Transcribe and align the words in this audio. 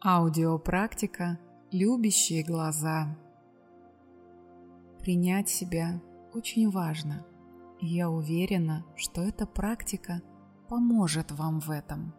Аудиопрактика 0.00 1.40
«Любящие 1.72 2.44
глаза». 2.44 3.18
Принять 5.00 5.48
себя 5.48 6.00
очень 6.32 6.70
важно, 6.70 7.26
я 7.80 8.08
уверена, 8.08 8.86
что 8.94 9.22
эта 9.22 9.44
практика 9.44 10.22
поможет 10.68 11.32
вам 11.32 11.58
в 11.58 11.72
этом. 11.72 12.14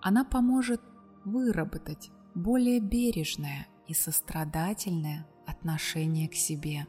Она 0.00 0.24
поможет 0.24 0.80
выработать 1.26 2.10
более 2.34 2.80
бережное 2.80 3.66
и 3.86 3.92
сострадательное 3.92 5.28
отношение 5.46 6.30
к 6.30 6.34
себе. 6.34 6.86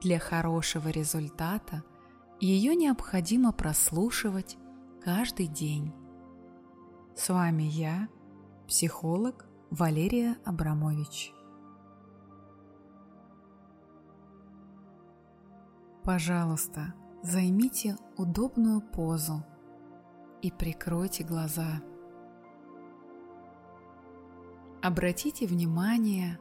Для 0.00 0.18
хорошего 0.18 0.88
результата 0.88 1.84
ее 2.40 2.74
необходимо 2.74 3.52
прослушивать 3.52 4.56
каждый 5.02 5.48
день 5.48 5.92
с 7.18 7.30
вами 7.30 7.64
я, 7.64 8.08
психолог 8.68 9.44
Валерия 9.70 10.36
Абрамович. 10.44 11.32
Пожалуйста, 16.04 16.94
займите 17.24 17.96
удобную 18.16 18.80
позу 18.80 19.44
и 20.42 20.52
прикройте 20.52 21.24
глаза. 21.24 21.82
Обратите 24.80 25.48
внимание 25.48 26.38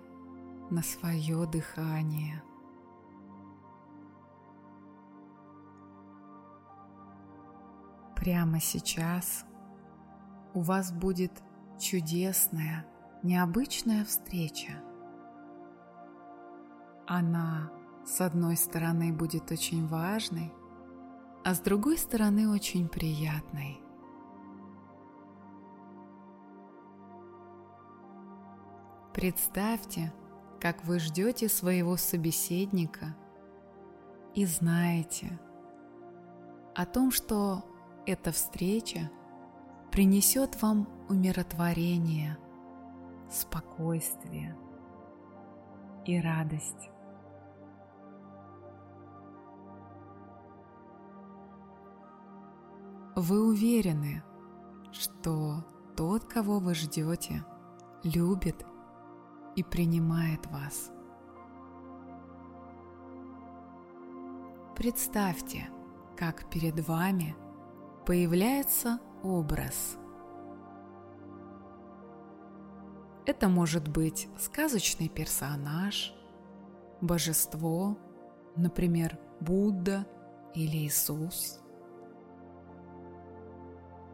на 0.69 0.83
свое 0.83 1.47
дыхание. 1.47 2.43
Прямо 8.15 8.59
сейчас– 8.59 9.43
у 10.57 10.61
вас 10.61 10.91
будет 10.91 11.31
чудесная, 11.79 12.83
необычная 13.21 14.03
встреча. 14.03 14.71
Она, 17.05 17.69
с 18.03 18.19
одной 18.21 18.57
стороны, 18.57 19.13
будет 19.13 19.51
очень 19.51 19.87
важной, 19.87 20.51
а 21.45 21.53
с 21.53 21.59
другой 21.59 21.99
стороны, 21.99 22.49
очень 22.49 22.89
приятной. 22.89 23.79
Представьте, 29.13 30.11
как 30.59 30.83
вы 30.85 30.97
ждете 30.97 31.49
своего 31.49 31.97
собеседника 31.97 33.15
и 34.33 34.43
знаете 34.47 35.39
о 36.73 36.87
том, 36.87 37.11
что 37.11 37.63
эта 38.07 38.31
встреча 38.31 39.11
принесет 39.97 40.61
вам 40.61 40.87
умиротворение, 41.09 42.37
спокойствие 43.31 44.55
и 46.05 46.21
радость. 46.21 46.91
Вы 53.15 53.43
уверены, 53.43 54.21
что 54.91 55.65
тот, 55.95 56.25
кого 56.25 56.59
вы 56.59 56.75
ждете, 56.75 57.43
любит 58.03 58.67
и 59.55 59.63
принимает 59.63 60.45
вас. 60.51 60.91
Представьте, 64.75 65.71
как 66.15 66.47
перед 66.51 66.87
вами 66.87 67.35
появляется 68.05 68.99
образ. 69.23 69.97
Это 73.25 73.49
может 73.49 73.87
быть 73.87 74.29
сказочный 74.37 75.09
персонаж, 75.09 76.13
божество, 77.01 77.97
например, 78.55 79.19
Будда 79.39 80.07
или 80.53 80.77
Иисус. 80.77 81.61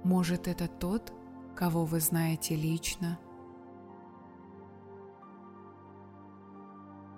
Может, 0.03 0.47
это 0.47 0.67
тот, 0.67 1.13
кого 1.55 1.85
вы 1.85 1.99
знаете 1.99 2.55
лично. 2.55 3.19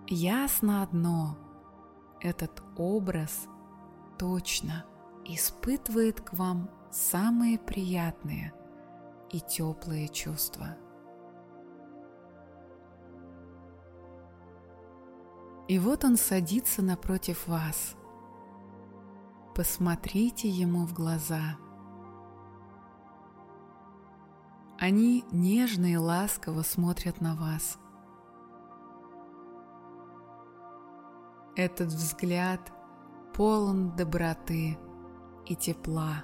Ясно 0.07 0.83
одно, 0.83 1.37
этот 2.21 2.61
образ 2.77 3.47
точно 4.19 4.85
испытывает 5.25 6.21
к 6.21 6.33
вам 6.33 6.69
самые 6.95 7.59
приятные 7.59 8.53
и 9.29 9.41
теплые 9.41 10.07
чувства. 10.07 10.77
И 15.67 15.77
вот 15.77 16.05
он 16.05 16.15
садится 16.15 16.81
напротив 16.81 17.47
вас. 17.47 17.95
Посмотрите 19.53 20.47
ему 20.47 20.85
в 20.85 20.93
глаза. 20.93 21.57
Они 24.79 25.25
нежно 25.31 25.87
и 25.87 25.97
ласково 25.97 26.61
смотрят 26.61 27.19
на 27.19 27.35
вас. 27.35 27.77
Этот 31.57 31.87
взгляд 31.87 32.71
полон 33.33 33.95
доброты 33.95 34.77
и 35.45 35.55
тепла. 35.55 36.23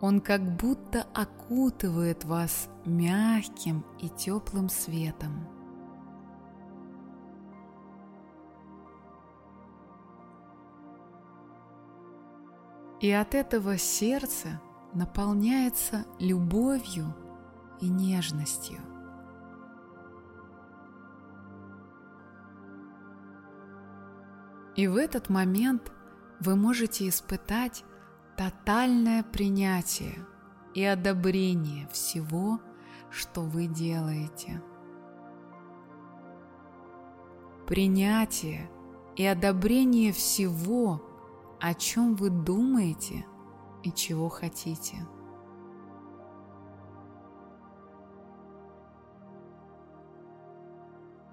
Он 0.00 0.20
как 0.20 0.40
будто 0.56 1.06
окутывает 1.14 2.24
вас 2.24 2.70
мягким 2.86 3.84
и 3.98 4.08
теплым 4.08 4.68
светом. 4.68 5.46
И 13.00 13.10
от 13.10 13.34
этого 13.34 13.78
сердце 13.78 14.60
наполняется 14.92 16.04
любовью 16.18 17.14
и 17.80 17.88
нежностью. 17.88 18.78
И 24.76 24.86
в 24.86 24.96
этот 24.96 25.28
момент 25.28 25.92
вы 26.40 26.56
можете 26.56 27.08
испытать 27.08 27.84
тотальное 28.40 29.22
принятие 29.22 30.14
и 30.72 30.82
одобрение 30.82 31.86
всего, 31.88 32.58
что 33.10 33.42
вы 33.42 33.66
делаете. 33.66 34.62
Принятие 37.66 38.70
и 39.14 39.26
одобрение 39.26 40.10
всего, 40.14 41.02
о 41.60 41.74
чем 41.74 42.16
вы 42.16 42.30
думаете 42.30 43.26
и 43.82 43.92
чего 43.92 44.30
хотите. 44.30 44.96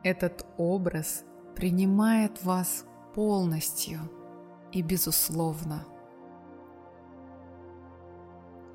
Этот 0.03 0.45
образ 0.57 1.23
принимает 1.55 2.43
вас 2.43 2.83
полностью 3.13 3.99
и 4.73 4.81
безусловно– 4.81 5.85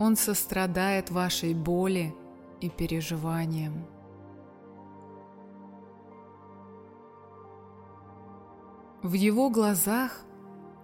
он 0.02 0.16
сострадает 0.16 1.12
вашей 1.12 1.54
боли 1.54 2.12
и 2.60 2.68
переживаниям. 2.68 3.86
В 9.04 9.12
его 9.12 9.48
глазах 9.48 10.24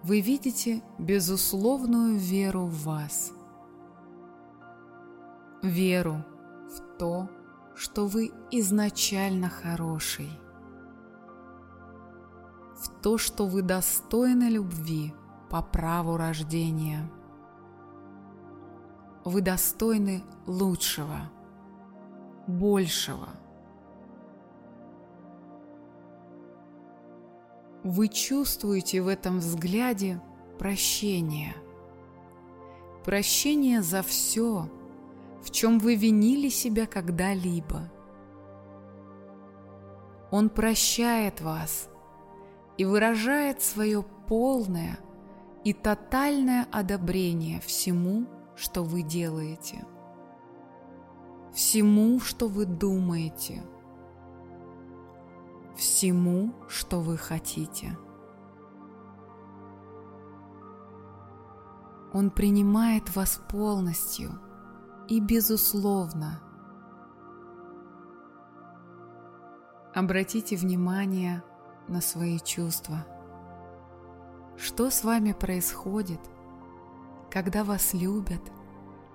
вы 0.03 0.21
видите 0.21 0.81
безусловную 0.97 2.17
веру 2.17 2.61
в 2.61 2.85
вас. 2.85 3.33
Веру 5.63 6.23
в 6.69 6.97
то, 6.97 7.29
что 7.75 8.07
вы 8.07 8.31
изначально 8.51 9.49
хороший. 9.49 10.29
В 12.77 13.01
то, 13.01 13.17
что 13.17 13.47
вы 13.47 13.63
достойны 13.63 14.45
любви 14.45 15.13
по 15.49 15.61
праву 15.61 16.15
рождения– 16.15 17.11
вы 19.29 19.41
достойны 19.41 20.23
лучшего, 20.47 21.29
большего. 22.47 23.29
Вы 27.83 28.07
чувствуете 28.07 29.01
в 29.01 29.07
этом 29.07 29.39
взгляде 29.39 30.19
прощение. 30.57 31.55
Прощение 33.05 33.81
за 33.81 34.01
все, 34.01 34.69
в 35.41 35.51
чем 35.51 35.79
вы 35.79 35.95
винили 35.95 36.49
себя 36.49 36.87
когда-либо. 36.87 37.89
Он 40.31 40.49
прощает 40.49 41.39
вас 41.39 41.87
и 42.77 42.85
выражает 42.85 43.61
свое 43.61 44.03
полное, 44.27 44.99
и 45.63 45.73
тотальное 45.73 46.67
одобрение 46.71 47.59
всему, 47.61 48.27
что 48.59 48.83
вы 48.83 49.03
делаете, 49.03 49.85
всему, 51.53 52.19
что 52.19 52.49
вы 52.49 52.65
думаете, 52.65 53.63
всему, 55.77 56.53
что 56.67 56.99
вы 56.99 57.17
хотите. 57.17 57.97
Он 62.11 62.29
принимает 62.31 63.15
вас 63.15 63.39
полностью 63.49 64.31
и 65.07 65.21
безусловно. 65.21 66.41
Обратите 69.93 70.57
внимание 70.57 71.43
на 71.87 72.01
свои 72.01 72.39
чувства. 72.39 73.05
Что 74.57 74.89
с 74.89 75.03
вами 75.05 75.31
происходит, 75.31 76.19
когда 77.31 77.63
вас 77.63 77.93
любят 77.93 78.41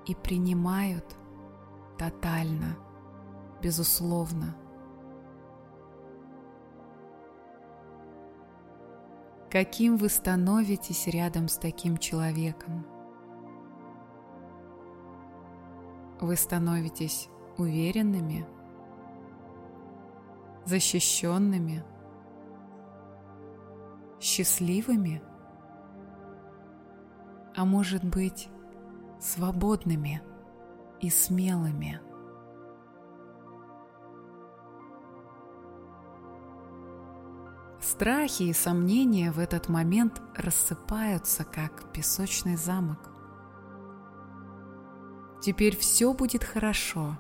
и 0.06 0.14
принимают 0.14 1.16
тотально, 1.98 2.76
безусловно? 3.60 4.56
Каким 9.50 9.96
вы 9.96 10.08
становитесь 10.08 11.06
рядом 11.06 11.48
с 11.48 11.58
таким 11.58 11.96
человеком? 11.96 12.84
Вы 16.20 16.36
становитесь 16.36 17.28
уверенными, 17.56 18.46
защищенными, 20.64 21.84
счастливыми, 24.20 25.22
а 27.56 27.64
может 27.64 28.04
быть 28.04 28.48
свободными 29.20 30.22
и 31.00 31.10
смелыми. 31.10 32.00
Страхи 37.80 38.44
и 38.44 38.52
сомнения 38.52 39.30
в 39.30 39.38
этот 39.38 39.68
момент 39.68 40.20
рассыпаются, 40.34 41.44
как 41.44 41.92
песочный 41.92 42.56
замок. 42.56 43.10
Теперь 45.42 45.76
все 45.76 46.14
будет 46.14 46.42
хорошо. 46.42 47.18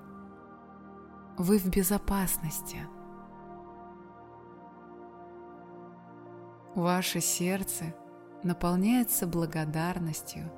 Вы 1.36 1.58
в 1.58 1.68
безопасности. 1.68 2.86
Ваше 6.74 7.20
сердце 7.20 7.94
наполняется 8.44 9.26
благодарностью 9.26 10.50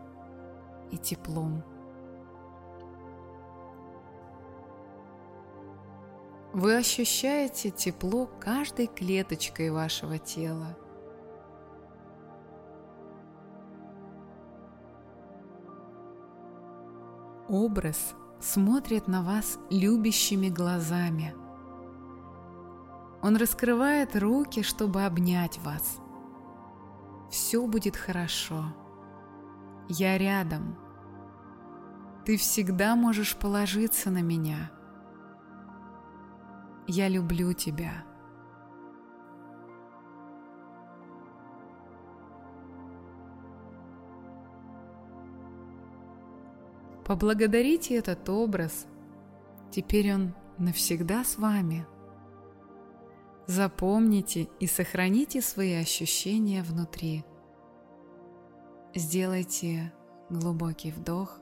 и 0.90 0.98
теплом. 0.98 1.62
Вы 6.52 6.76
ощущаете 6.76 7.70
тепло 7.70 8.30
каждой 8.40 8.86
клеточкой 8.86 9.70
вашего 9.70 10.18
тела. 10.18 10.76
Образ 17.48 18.14
смотрит 18.40 19.06
на 19.06 19.22
вас 19.22 19.58
любящими 19.70 20.48
глазами. 20.48 21.34
Он 23.22 23.36
раскрывает 23.36 24.16
руки, 24.16 24.62
чтобы 24.62 25.04
обнять 25.04 25.58
вас. 25.58 25.98
Все 27.36 27.66
будет 27.66 27.96
хорошо. 27.96 28.64
Я 29.90 30.16
рядом. 30.16 30.74
Ты 32.24 32.38
всегда 32.38 32.96
можешь 32.96 33.36
положиться 33.36 34.10
на 34.10 34.22
меня. 34.22 34.70
Я 36.86 37.08
люблю 37.10 37.52
тебя. 37.52 38.04
Поблагодарите 47.04 47.96
этот 47.96 48.26
образ. 48.30 48.86
Теперь 49.70 50.14
он 50.14 50.34
навсегда 50.56 51.22
с 51.22 51.36
вами. 51.36 51.86
Запомните 53.46 54.48
и 54.58 54.66
сохраните 54.66 55.40
свои 55.40 55.74
ощущения 55.74 56.62
внутри. 56.64 57.24
Сделайте 58.94 59.92
глубокий 60.30 60.90
вдох 60.90 61.40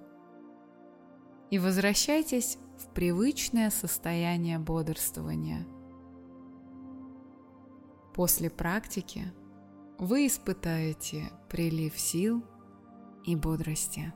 и 1.51 1.59
возвращайтесь 1.59 2.59
в 2.77 2.89
привычное 2.93 3.71
состояние 3.71 4.59
бодрствования. 4.59 5.67
После 8.13 8.51
практики 8.51 9.33
вы 9.99 10.27
испытаете 10.27 11.31
прилив 11.49 11.99
сил 11.99 12.45
и 13.25 13.35
бодрости. 13.35 14.13